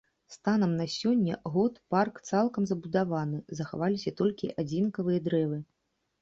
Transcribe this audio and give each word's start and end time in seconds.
Станам 0.35 0.71
на 0.77 0.85
сёння 0.93 1.35
год 1.57 1.73
парк 1.95 2.15
цалкам 2.29 2.63
забудаваны, 2.71 3.43
захаваліся 3.61 4.15
толькі 4.23 4.51
адзінкавыя 4.65 5.19
дрэвы. 5.29 5.61